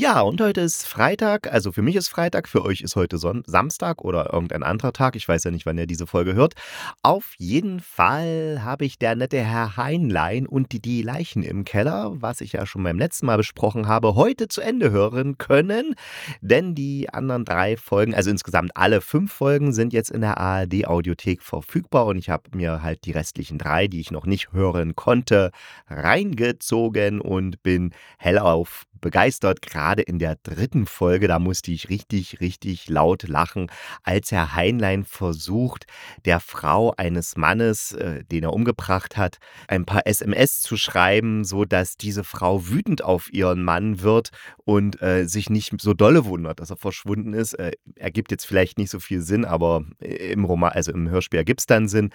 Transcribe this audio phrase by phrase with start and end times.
[0.00, 1.52] Ja, und heute ist Freitag.
[1.52, 5.14] Also für mich ist Freitag, für euch ist heute Son Samstag oder irgendein anderer Tag.
[5.14, 6.54] Ich weiß ja nicht, wann ihr diese Folge hört.
[7.02, 12.12] Auf jeden Fall habe ich der nette Herr Heinlein und die, die Leichen im Keller,
[12.14, 15.94] was ich ja schon beim letzten Mal besprochen habe, heute zu Ende hören können.
[16.40, 21.42] Denn die anderen drei Folgen, also insgesamt alle fünf Folgen, sind jetzt in der ARD-Audiothek
[21.42, 22.06] verfügbar.
[22.06, 25.50] Und ich habe mir halt die restlichen drei, die ich noch nicht hören konnte,
[25.90, 29.62] reingezogen und bin hellauf begeistert.
[29.62, 33.70] Gerade in der dritten Folge, da musste ich richtig, richtig laut lachen,
[34.02, 35.86] als Herr Heinlein versucht,
[36.24, 41.64] der Frau eines Mannes, äh, den er umgebracht hat, ein paar SMS zu schreiben, so
[41.64, 44.30] dass diese Frau wütend auf ihren Mann wird
[44.64, 47.54] und äh, sich nicht so dolle wundert, dass er verschwunden ist.
[47.54, 51.60] Äh, ergibt jetzt vielleicht nicht so viel Sinn, aber im Roman, also im Hörspiel ergibt
[51.60, 52.10] es dann Sinn.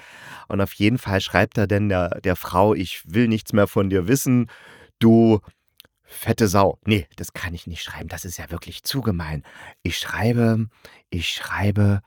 [0.47, 3.89] Und auf jeden Fall schreibt er dann der, der Frau, ich will nichts mehr von
[3.89, 4.49] dir wissen.
[4.99, 5.39] Du
[6.05, 6.79] Fette Sau.
[6.85, 8.07] Nee, das kann ich nicht schreiben.
[8.07, 9.43] Das ist ja wirklich zu gemein.
[9.83, 10.67] Ich schreibe,
[11.09, 12.01] ich schreibe,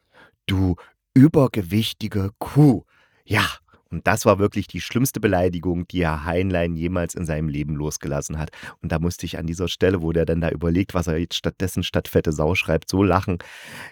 [0.46, 0.76] du
[1.14, 2.84] übergewichtige Kuh.
[3.24, 3.44] Ja,
[3.90, 8.38] und das war wirklich die schlimmste Beleidigung, die Herr Heinlein jemals in seinem Leben losgelassen
[8.38, 8.50] hat.
[8.82, 11.36] Und da musste ich an dieser Stelle, wo der dann da überlegt, was er jetzt
[11.36, 13.38] stattdessen statt fette Sau schreibt, so lachen.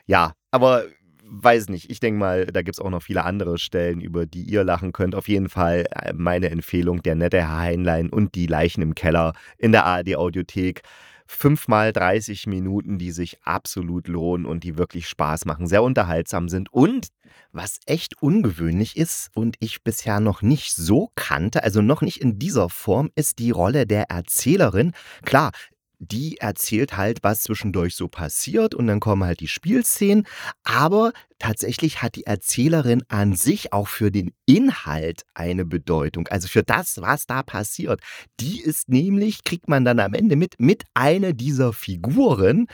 [0.07, 0.85] Ja, aber
[1.29, 1.91] weiß nicht.
[1.91, 4.93] Ich denke mal, da gibt es auch noch viele andere Stellen, über die ihr lachen
[4.93, 5.15] könnt.
[5.15, 9.33] Auf jeden Fall äh, meine Empfehlung, der nette Herr Heinlein und die Leichen im Keller
[9.59, 10.83] in der ARD-Audiothek.
[11.29, 16.73] Fünfmal 30 Minuten, die sich absolut lohnen und die wirklich Spaß machen, sehr unterhaltsam sind
[16.73, 17.09] und
[17.51, 22.39] was echt ungewöhnlich ist und ich bisher noch nicht so kannte, also noch nicht in
[22.39, 24.93] dieser Form, ist die Rolle der Erzählerin.
[25.25, 25.51] Klar,
[25.99, 30.27] die erzählt halt, was zwischendurch so passiert und dann kommen halt die Spielszenen.
[30.63, 36.29] Aber tatsächlich hat die Erzählerin an sich auch für den Inhalt eine Bedeutung.
[36.29, 38.01] Also für das, was da passiert.
[38.41, 42.67] Die ist nämlich, kriegt man dann am Ende mit, mit einer dieser Figuren,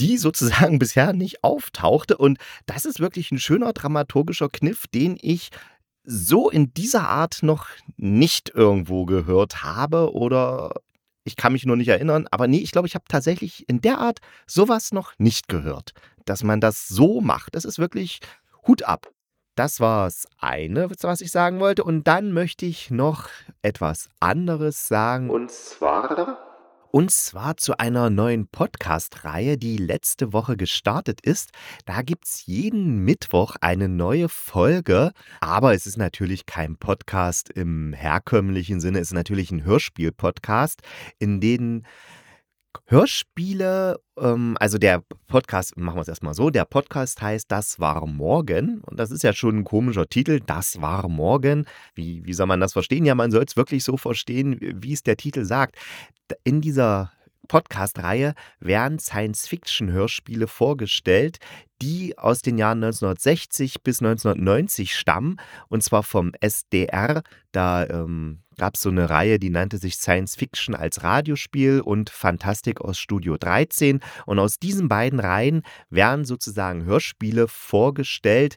[0.00, 2.16] die sozusagen bisher nicht auftauchte.
[2.16, 5.50] Und das ist wirklich ein schöner dramaturgischer Kniff, den ich
[6.04, 7.66] so in dieser Art noch
[7.96, 10.72] nicht irgendwo gehört habe oder
[11.24, 13.98] ich kann mich nur nicht erinnern, aber nee, ich glaube, ich habe tatsächlich in der
[13.98, 15.92] Art sowas noch nicht gehört,
[16.24, 17.54] dass man das so macht.
[17.54, 18.20] Das ist wirklich
[18.66, 19.08] Hut ab.
[19.54, 21.84] Das war das eine, was ich sagen wollte.
[21.84, 23.28] Und dann möchte ich noch
[23.60, 25.28] etwas anderes sagen.
[25.28, 26.51] Und zwar
[26.92, 31.50] und zwar zu einer neuen Podcast-Reihe, die letzte Woche gestartet ist.
[31.86, 35.12] Da gibt es jeden Mittwoch eine neue Folge.
[35.40, 38.98] Aber es ist natürlich kein Podcast im herkömmlichen Sinne.
[38.98, 40.82] Es ist natürlich ein Hörspiel-Podcast,
[41.18, 41.84] in dem
[42.86, 48.06] Hörspiele, ähm, also der Podcast, machen wir es erstmal so, der Podcast heißt Das war
[48.06, 51.66] morgen und das ist ja schon ein komischer Titel, Das war morgen.
[51.94, 53.04] Wie, wie soll man das verstehen?
[53.04, 55.76] Ja, man soll es wirklich so verstehen, wie es der Titel sagt.
[56.44, 57.12] In dieser
[57.48, 61.38] Podcast-Reihe werden Science-Fiction-Hörspiele vorgestellt,
[61.80, 65.36] die aus den Jahren 1960 bis 1990 stammen,
[65.68, 67.22] und zwar vom SDR.
[67.50, 72.10] Da ähm, gab es so eine Reihe, die nannte sich Science Fiction als Radiospiel und
[72.10, 74.00] Fantastik aus Studio 13.
[74.26, 78.56] Und aus diesen beiden Reihen werden sozusagen Hörspiele vorgestellt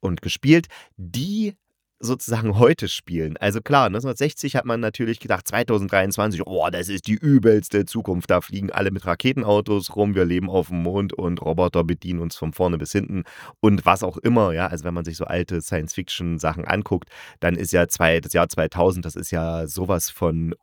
[0.00, 0.66] und gespielt,
[0.96, 1.54] die
[2.00, 3.36] sozusagen heute spielen.
[3.38, 8.30] Also klar, 1960 hat man natürlich gedacht, 2023, oh, das ist die übelste Zukunft.
[8.30, 12.36] Da fliegen alle mit Raketenautos rum, wir leben auf dem Mond und Roboter bedienen uns
[12.36, 13.24] von vorne bis hinten
[13.60, 14.52] und was auch immer.
[14.52, 17.08] Ja, also wenn man sich so alte Science-Fiction-Sachen anguckt,
[17.40, 20.54] dann ist ja zwei, das Jahr 2000, das ist ja sowas von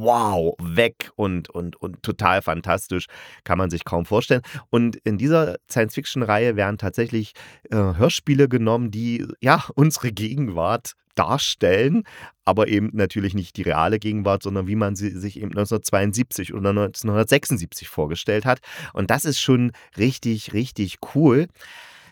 [0.00, 3.06] wow, weg und, und, und total fantastisch,
[3.44, 4.42] kann man sich kaum vorstellen.
[4.70, 7.32] Und in dieser Science-Fiction-Reihe werden tatsächlich
[7.70, 12.04] äh, Hörspiele genommen, die ja unsere Gegenwart darstellen,
[12.44, 16.70] aber eben natürlich nicht die reale Gegenwart, sondern wie man sie sich eben 1972 oder
[16.70, 18.60] 1976 vorgestellt hat.
[18.92, 21.48] Und das ist schon richtig, richtig cool.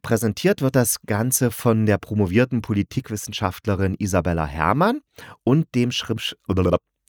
[0.03, 5.01] Präsentiert wird das Ganze von der promovierten Politikwissenschaftlerin Isabella Herrmann
[5.45, 6.37] und dem Schrift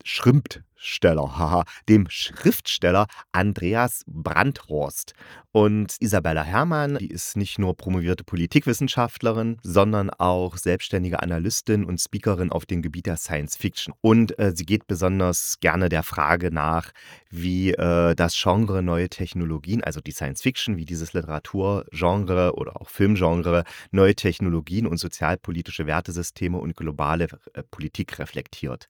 [0.04, 5.14] Schrimpt, Schriftsteller, haha, dem Schriftsteller Andreas Brandhorst.
[5.52, 12.52] Und Isabella Herrmann, die ist nicht nur promovierte Politikwissenschaftlerin, sondern auch selbstständige Analystin und Speakerin
[12.52, 13.96] auf dem Gebiet der Science Fiction.
[14.02, 16.92] Und äh, sie geht besonders gerne der Frage nach,
[17.32, 22.90] wie äh, das Genre neue Technologien, also die Science Fiction, wie dieses Literaturgenre oder auch
[22.90, 28.88] Filmgenre neue Technologien und sozialpolitische Wertesysteme und globale äh, Politik reflektiert.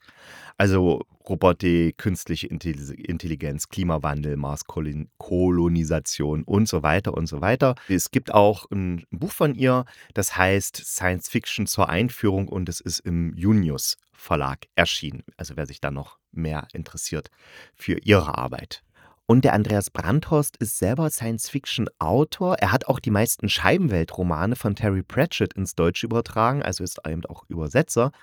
[0.58, 7.76] Also Robotik, künstliche Intelligenz, Klimawandel, Marskolonisation und so weiter und so weiter.
[7.88, 12.80] Es gibt auch ein Buch von ihr, das heißt Science Fiction zur Einführung und es
[12.80, 15.24] ist im Junius Verlag erschienen.
[15.38, 17.30] Also wer sich da noch mehr interessiert
[17.76, 18.84] für ihre Arbeit.
[19.30, 22.60] Und der Andreas Brandhorst ist selber Science-Fiction-Autor.
[22.60, 27.26] Er hat auch die meisten Scheibenwelt-Romane von Terry Pratchett ins Deutsche übertragen, also ist eben
[27.26, 28.14] auch Übersetzer.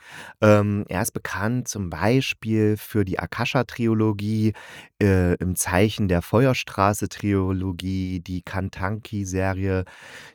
[0.41, 4.55] Ähm, er ist bekannt zum Beispiel für die Akasha-Trilogie,
[5.03, 9.85] äh, im Zeichen der Feuerstraße-Trilogie, die Kantanki-Serie,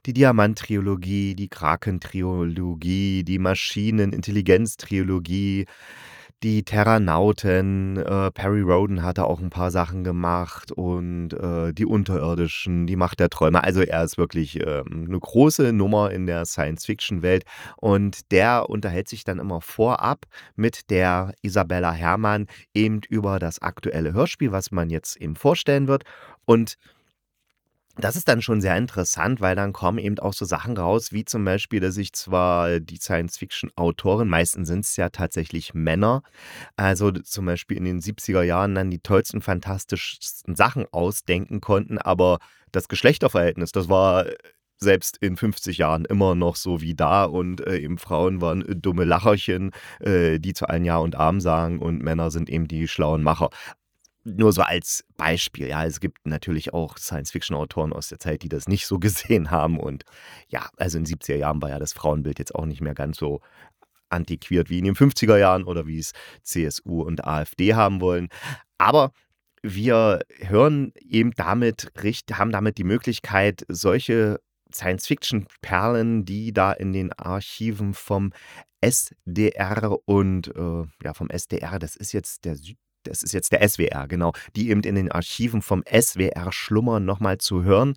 [0.06, 5.66] die Diamant-Trilogie, die Kraken-Trilogie, die Maschinen-Intelligenz-Trilogie
[6.42, 12.88] die Terranauten, äh, Perry Roden hatte auch ein paar Sachen gemacht und äh, die Unterirdischen,
[12.88, 13.64] die Macht der Träume.
[13.64, 17.44] Also er ist wirklich ähm, eine große Nummer in der Science-Fiction-Welt
[17.78, 20.26] und der unterhält sich dann immer vorab
[20.56, 26.04] mit der Isabella Herrmann eben über das aktuelle Hörspiel, was man jetzt eben vorstellen wird
[26.46, 26.78] und
[28.00, 31.26] das ist dann schon sehr interessant, weil dann kommen eben auch so Sachen raus, wie
[31.26, 36.24] zum Beispiel, dass sich zwar die Science-Fiction-Autoren, meistens sind es ja tatsächlich Männer,
[36.76, 42.40] also zum Beispiel in den 70er Jahren dann die tollsten, fantastischsten Sachen ausdenken konnten, aber
[42.72, 44.26] das Geschlechterverhältnis, das war
[44.80, 48.76] selbst in 50 Jahren immer noch so wie da und äh, eben Frauen waren äh,
[48.76, 52.88] dumme Lacherchen, äh, die zu allen Ja und Arm sagen und Männer sind eben die
[52.88, 53.50] schlauen Macher.
[54.24, 58.68] Nur so als Beispiel, ja, es gibt natürlich auch Science-Fiction-Autoren aus der Zeit, die das
[58.68, 59.80] nicht so gesehen haben.
[59.80, 60.04] Und
[60.48, 63.18] ja, also in den 70er Jahren war ja das Frauenbild jetzt auch nicht mehr ganz
[63.18, 63.42] so
[64.10, 66.14] antiquiert wie in den 50er Jahren oder wie es
[66.44, 68.30] CSU und AfD haben wollen.
[68.78, 69.12] Aber
[69.62, 71.92] wir hören eben damit,
[72.32, 74.40] haben damit die Möglichkeit, solche
[74.74, 78.32] Science-Fiction-Perlen, die da in den Archiven vom
[78.82, 83.68] SDR und äh, ja, vom SDR, das ist jetzt der Süd das ist jetzt der
[83.68, 87.96] SWR, genau, die eben in den Archiven vom SWR schlummern, nochmal zu hören.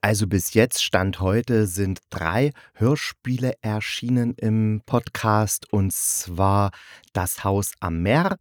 [0.00, 6.70] Also bis jetzt, Stand heute, sind drei Hörspiele erschienen im Podcast und zwar
[7.12, 8.36] Das Haus am Meer,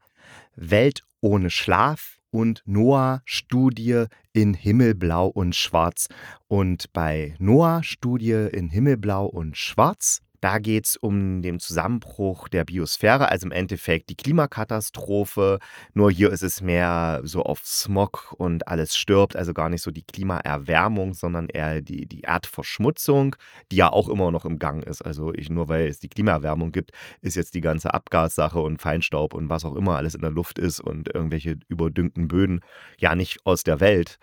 [0.56, 6.08] Welt ohne Schlaf und Noah Studie in Himmelblau und Schwarz.
[6.48, 12.65] Und bei Noah Studie in Himmelblau und Schwarz da geht es um den Zusammenbruch der
[12.65, 15.57] Biosphäre, also im Endeffekt die Klimakatastrophe.
[15.95, 19.89] Nur hier ist es mehr so auf Smog und alles stirbt, also gar nicht so
[19.89, 23.36] die Klimaerwärmung, sondern eher die, die Erdverschmutzung,
[23.71, 25.01] die ja auch immer noch im Gang ist.
[25.01, 26.91] Also ich, nur weil es die Klimaerwärmung gibt,
[27.21, 30.59] ist jetzt die ganze Abgassache und Feinstaub und was auch immer alles in der Luft
[30.59, 32.59] ist und irgendwelche überdüngten Böden
[33.00, 34.19] ja nicht aus der Welt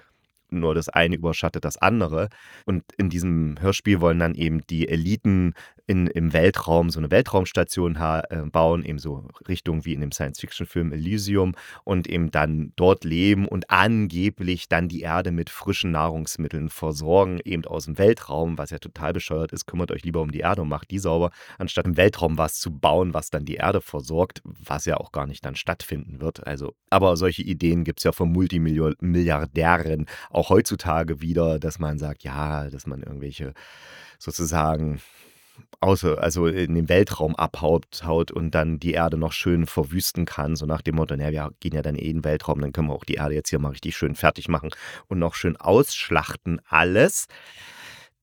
[0.53, 2.29] nur das eine überschattet das andere.
[2.67, 5.55] Und in diesem Hörspiel wollen dann eben die Eliten
[5.87, 10.93] in, im Weltraum so eine Weltraumstation äh, bauen, eben so Richtung wie in dem Science-Fiction-Film
[10.93, 17.41] Elysium und eben dann dort leben und angeblich dann die Erde mit frischen Nahrungsmitteln versorgen,
[17.45, 19.67] eben aus dem Weltraum, was ja total bescheuert ist.
[19.67, 22.71] Kümmert euch lieber um die Erde und macht die sauber, anstatt im Weltraum was zu
[22.71, 26.47] bauen, was dann die Erde versorgt, was ja auch gar nicht dann stattfinden wird.
[26.47, 32.23] Also, aber solche Ideen gibt es ja von Multimilliardären auch heutzutage wieder, dass man sagt,
[32.23, 33.53] ja, dass man irgendwelche
[34.19, 35.01] sozusagen
[35.81, 40.57] außer, also in den Weltraum abhaut haut und dann die Erde noch schön verwüsten kann.
[40.57, 42.89] So nach dem Motto, naja, wir gehen ja dann eh in den Weltraum, dann können
[42.89, 44.71] wir auch die Erde jetzt hier mal richtig schön fertig machen
[45.09, 47.27] und noch schön ausschlachten alles.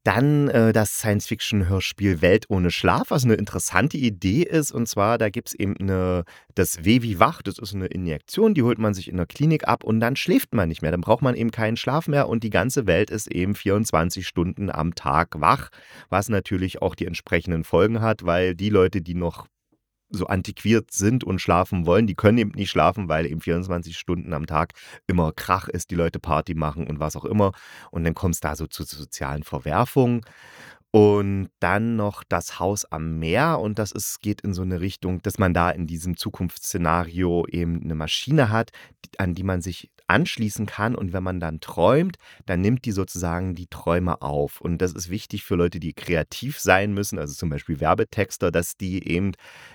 [0.09, 4.71] Dann äh, das Science-Fiction-Hörspiel Welt ohne Schlaf, was eine interessante Idee ist.
[4.71, 6.23] Und zwar, da gibt es eben eine,
[6.55, 9.83] das Wevi Wach, das ist eine Injektion, die holt man sich in der Klinik ab
[9.83, 10.89] und dann schläft man nicht mehr.
[10.89, 14.71] Dann braucht man eben keinen Schlaf mehr und die ganze Welt ist eben 24 Stunden
[14.71, 15.69] am Tag wach,
[16.09, 19.45] was natürlich auch die entsprechenden Folgen hat, weil die Leute, die noch
[20.09, 24.33] so antiquiert sind und schlafen wollen, die können eben nicht schlafen, weil eben 24 Stunden
[24.33, 24.73] am Tag
[25.07, 27.51] immer Krach ist, die Leute Party machen und was auch immer.
[27.91, 30.21] Und dann kommt es da so zu sozialen Verwerfungen.
[30.91, 33.60] Und dann noch das Haus am Meer.
[33.60, 37.84] Und das ist, geht in so eine Richtung, dass man da in diesem Zukunftsszenario eben
[37.84, 38.72] eine Maschine hat,
[39.17, 40.96] an die man sich anschließen kann.
[40.96, 42.17] Und wenn man dann träumt,
[42.48, 44.60] dann nimmt die sozusagen die Träume auf.
[44.60, 48.75] Und das ist wichtig für Leute, die kreativ sein müssen, also zum Beispiel Werbetexter, dass
[48.75, 49.34] die eben,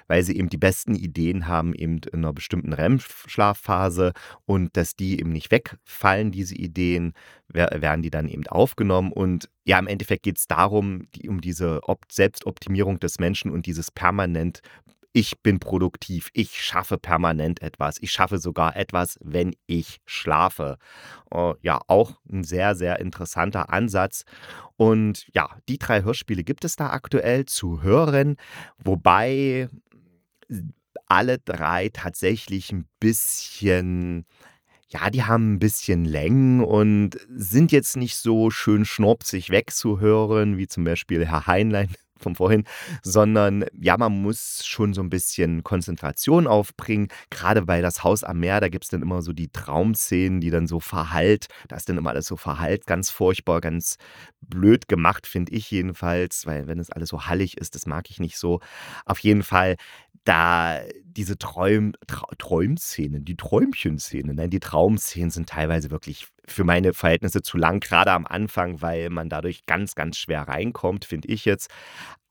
[0.09, 4.13] weil sie eben die besten Ideen haben, eben in einer bestimmten REM-Schlafphase
[4.45, 7.13] und dass die eben nicht wegfallen, diese Ideen,
[7.49, 9.13] werden die dann eben aufgenommen.
[9.13, 13.91] Und ja, im Endeffekt geht es darum, die, um diese Selbstoptimierung des Menschen und dieses
[13.91, 14.61] permanent
[15.17, 20.77] ich bin produktiv, ich schaffe permanent etwas, ich schaffe sogar etwas, wenn ich schlafe.
[21.33, 24.25] Uh, ja, auch ein sehr, sehr interessanter Ansatz.
[24.77, 28.37] Und ja, die drei Hörspiele gibt es da aktuell zu hören,
[28.77, 29.69] wobei
[31.07, 34.27] alle drei tatsächlich ein bisschen
[34.89, 40.67] ja, die haben ein bisschen Längen und sind jetzt nicht so schön schnurpsig wegzuhören, wie
[40.67, 42.65] zum Beispiel Herr Heinlein von vorhin,
[43.03, 47.09] sondern ja, man muss schon so ein bisschen Konzentration aufbringen.
[47.31, 50.51] Gerade bei Das Haus am Meer, da gibt es dann immer so die Traumszenen, die
[50.51, 51.49] dann so verhallt.
[51.69, 53.97] Da ist dann immer alles so verhallt, ganz furchtbar, ganz
[54.41, 58.21] blöd gemacht, finde ich jedenfalls, weil wenn es alles so hallig ist, das mag ich
[58.21, 58.61] nicht so.
[59.07, 59.77] Auf jeden Fall,
[60.25, 66.93] da diese Träum, Tra Träumszenen, die Träumchenszenen, nein, die Traumszenen sind teilweise wirklich für meine
[66.93, 71.45] Verhältnisse zu lang, gerade am Anfang, weil man dadurch ganz, ganz schwer reinkommt, finde ich
[71.45, 71.71] jetzt.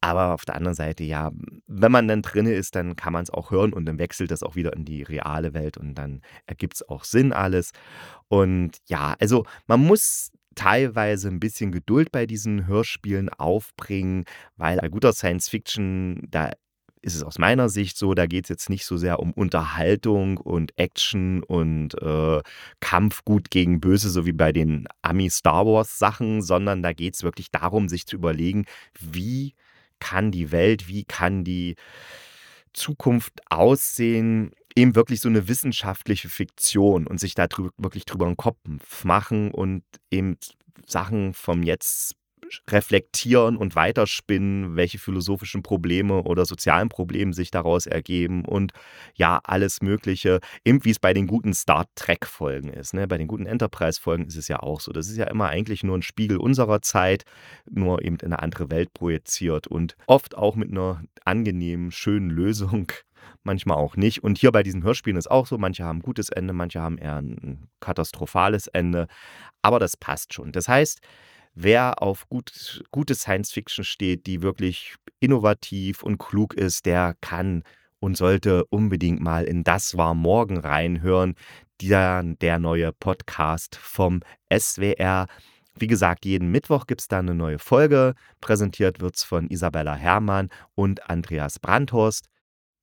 [0.02, 1.32] Aber auf der anderen Seite, ja,
[1.68, 4.44] wenn man dann drin ist, dann kann man es auch hören und dann wechselt das
[4.44, 7.72] auch wieder in die reale Welt und dann ergibt es auch Sinn alles.
[8.28, 14.26] Und ja, also man muss teilweise ein bisschen Geduld bei diesen Hörspielen aufbringen,
[14.58, 16.52] weil bei guter Science Fiction, da
[17.04, 20.38] ist es aus meiner Sicht so, da geht es jetzt nicht so sehr um Unterhaltung
[20.38, 22.42] und Action und äh,
[22.80, 27.52] Kampf gut gegen böse, so wie bei den Ami-Star Wars-Sachen, sondern da geht es wirklich
[27.52, 28.66] darum, sich zu überlegen,
[29.00, 29.54] wie
[30.00, 31.76] kann die Welt, wie kann die
[32.72, 38.38] Zukunft aussehen, eben wirklich so eine wissenschaftliche Fiktion und sich da drüber, wirklich drüber einen
[38.38, 38.58] Kopf
[39.04, 40.38] machen und eben
[40.88, 42.16] Sachen vom Jetzt
[42.70, 48.74] reflektieren und weiterspinnen, welche philosophischen Probleme oder sozialen Probleme sich daraus ergeben und
[49.16, 52.94] ja, alles Mögliche, eben wie es bei den guten Star Trek-Folgen ist.
[52.94, 53.08] Ne?
[53.08, 54.92] Bei den guten Enterprise-Folgen ist es ja auch so.
[54.92, 57.24] Das ist ja immer eigentlich nur ein Spiegel unserer Zeit,
[57.70, 62.92] nur eben in eine andere Welt projiziert und oft auch mit einer angenehmen, schönen Lösung
[63.44, 64.24] manchmal auch nicht.
[64.24, 66.98] Und hier bei diesen Hörspielen ist auch so, manche haben ein gutes Ende, manche haben
[66.98, 69.08] eher ein katastrophales Ende,
[69.62, 70.52] aber das passt schon.
[70.52, 71.02] Das heißt,
[71.54, 77.64] wer auf gut, gute Science-Fiction steht, die wirklich innovativ und klug ist, der kann
[78.00, 81.36] und sollte unbedingt mal in Das war morgen reinhören,
[81.82, 84.22] der, der neue Podcast vom
[84.54, 85.28] SWR.
[85.76, 88.14] Wie gesagt, jeden Mittwoch gibt es da eine neue Folge.
[88.42, 92.28] Präsentiert wird es von Isabella Herrmann und Andreas Brandhorst.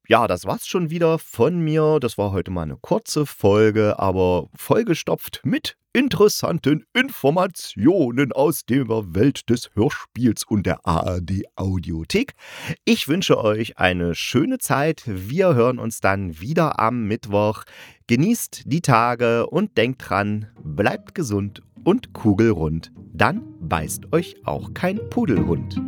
[0.09, 1.99] Ja, das war's schon wieder von mir.
[2.01, 9.49] Das war heute mal eine kurze Folge, aber vollgestopft mit interessanten Informationen aus der Welt
[9.51, 12.35] des Hörspiels und der ARD Audiothek.
[12.85, 15.03] Ich wünsche euch eine schöne Zeit.
[15.07, 17.65] Wir hören uns dann wieder am Mittwoch.
[18.07, 22.93] Genießt die Tage und denkt dran, bleibt gesund und kugelrund.
[23.13, 25.81] Dann beißt euch auch kein Pudelhund.